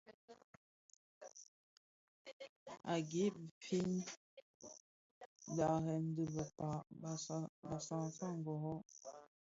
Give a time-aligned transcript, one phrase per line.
[2.93, 3.29] A gwei
[3.63, 3.79] fyi
[5.57, 6.83] dharen dhi bekpag
[7.69, 8.75] Bassassa ngõrrõ.